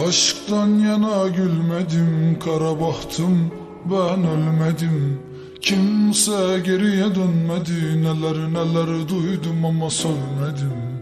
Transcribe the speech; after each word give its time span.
Aşktan 0.00 0.78
yana 0.78 1.28
gülmedim 1.28 2.38
kara 2.44 2.80
bahtım 2.80 3.50
ben 3.84 4.24
ölmedim. 4.24 5.18
Kimse 5.60 6.62
geriye 6.64 7.14
dönmedi 7.14 8.02
neler 8.02 8.52
neler 8.52 9.08
duydum 9.08 9.64
ama 9.64 9.90
sövmedim 9.90 10.92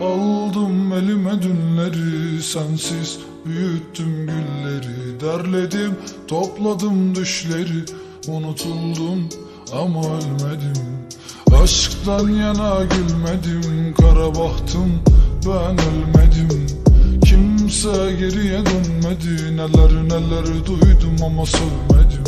Aldım 0.00 0.92
elime 0.92 1.42
dünleri 1.42 2.42
sensiz 2.42 3.18
büyüttüm 3.46 4.26
gülleri. 4.26 5.20
Derledim 5.20 5.96
topladım 6.28 7.14
düşleri 7.14 7.84
unutuldum 8.28 9.28
ama 9.72 10.00
ölmedim. 10.00 10.82
Aşktan 11.62 12.28
yana 12.28 12.84
gülmedim 12.84 13.94
kara 13.94 14.28
bahtım 14.28 15.02
ben 15.46 15.78
ölmedim 15.78 16.85
Kimse 17.26 18.12
geriye 18.18 18.58
dönmedi. 18.66 19.56
Neler 19.56 20.04
neler 20.04 20.46
duydum 20.66 21.16
ama 21.24 21.46
sövmedim. 21.46 22.24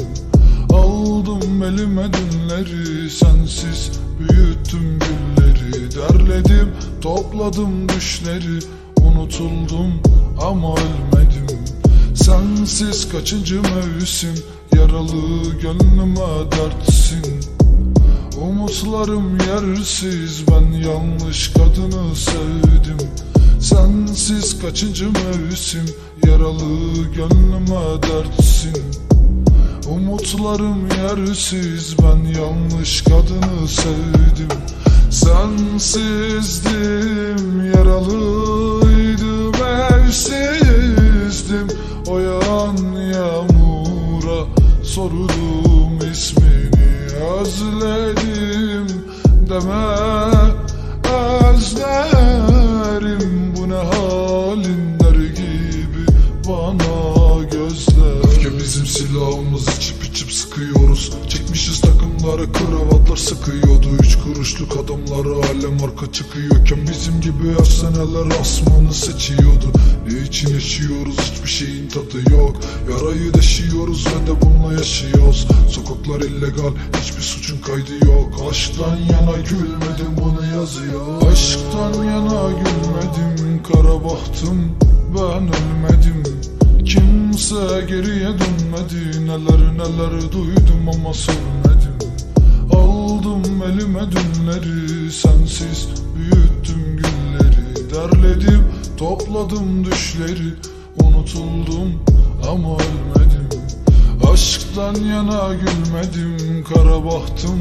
Aldım 0.70 1.62
elime 1.62 2.06
dünleri 2.12 3.10
Sensiz 3.10 3.90
büyüttüm 4.18 4.98
gülleri. 4.98 5.90
Derledim 5.90 6.68
topladım 7.00 7.88
düşleri. 7.88 8.58
Unutuldum 9.00 9.92
ama 10.42 10.74
ölmedim. 10.74 11.58
Sensiz 12.14 13.08
kaçıncı 13.08 13.62
mevsim? 13.62 14.34
Yaralı 14.76 15.54
gönlüme 15.62 16.50
dertsin. 16.52 17.40
Umutlarım 18.40 19.38
yersiz. 19.38 20.44
Ben 20.48 20.72
yanlış 20.72 21.48
kadını 21.48 22.16
sevdim 22.16 23.08
Sensiz 23.60 24.60
kaçıncı 24.62 25.06
mevsim? 25.06 25.86
Yaralı 26.26 27.04
gönlüme 27.16 28.02
dertsin. 28.02 28.82
Umutlarım 29.90 30.88
yersiz 30.88 31.96
ben 32.02 32.40
yanlış 32.40 33.02
kadını 33.02 33.68
sevdim. 33.68 34.48
Sensizdim 35.10 36.52
yaralıydım 37.74 39.52
evsizdim. 39.94 41.68
O 42.06 42.18
yan 42.18 42.76
yağmura 43.12 44.46
sordum 44.84 45.98
ismini 46.12 46.68
özledim 47.40 48.86
deme 49.48 49.98
özlerim 51.50 52.17
bu 53.68 53.72
ne 53.72 53.76
halin 53.76 55.00
der 55.00 55.14
gibi 55.14 56.06
bana 56.48 57.44
gözler. 57.44 58.24
Öfke 58.24 58.58
bizim 58.58 58.86
silahımız 58.86 59.68
içip 59.76 60.04
içip 60.04 60.32
sıkıyoruz. 60.32 61.12
Çekmişiz 61.28 61.80
takımları 61.80 62.52
kravatlar 62.52 63.16
sıkıyordu. 63.16 63.86
Üç 64.02 64.18
kuruşluk 64.18 64.76
adamları 64.76 65.34
alem 65.34 65.84
arka 65.84 66.12
çıkıyorken 66.12 66.78
Bizim 66.90 67.20
gibi 67.20 67.48
efsaneler 67.60 68.40
asmanı 68.40 68.94
seçiyordu. 68.94 69.72
Ne 70.10 70.18
için 70.18 70.54
yaşıyoruz? 70.54 71.16
Hiçbir 71.18 71.48
şeyin 71.48 71.88
tadı 71.88 72.30
yok. 72.30 72.56
Yarayı 72.90 73.34
deşiyoruz 73.34 74.06
ve 74.06 74.26
de 74.26 74.40
bununla 74.42 74.72
yaşıyoruz. 74.72 75.48
Sokaklar 75.70 76.20
illegal 76.20 76.72
hiçbir 77.00 77.22
suçun 77.22 77.58
kaydı 77.58 78.06
yok. 78.06 78.50
Aşktan 78.50 78.96
yana 78.96 79.36
gülmedim 79.36 80.16
bunu 80.20 80.56
yazıyor. 80.56 81.32
Aşktan 81.32 82.04
yana 82.04 82.50
gülmedim 82.50 83.37
kara 83.62 84.04
bahtım 84.04 84.76
ben 85.14 85.42
ölmedim. 85.42 86.22
Kimse 86.84 87.86
geriye 87.88 88.28
dönmedi 88.28 89.26
Neler 89.26 89.72
neler 89.72 90.32
duydum 90.32 90.88
ama 90.94 91.14
sövmedim 91.14 91.98
Aldım 92.72 93.62
elime 93.62 94.00
dünleri 94.00 95.12
Sensiz 95.12 95.88
büyüttüm 96.16 96.96
gülleri. 96.96 97.90
Derledim 97.94 98.64
topladım 98.96 99.84
düşleri 99.84 100.54
Unutuldum 101.02 102.02
ama 102.50 102.74
ölmedim. 102.74 103.48
Aşktan 104.32 104.94
yana 104.94 105.54
gülmedim 105.54 106.64
Kara 106.64 107.04
bahtım 107.04 107.60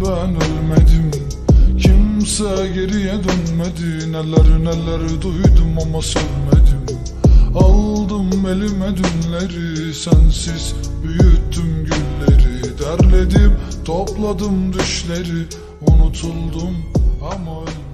ben 0.00 0.30
ölmedim 0.30 1.10
Kimse 2.24 2.68
geriye 2.74 3.12
dönmedi. 3.12 4.12
Neler 4.12 4.58
neler 4.64 5.22
duydum 5.22 5.78
ama 5.82 6.02
sövmedim. 6.02 6.98
Aldım 7.54 8.46
elime 8.46 8.88
dünleri 8.96 9.94
Sensiz 9.94 10.74
büyüttüm 11.02 11.84
gülleri. 11.84 12.78
Derledim 12.78 13.52
topladım 13.84 14.72
düşleri. 14.72 15.46
Unutuldum 15.80 16.76
ama 17.20 17.60
ölmedim 17.60 17.93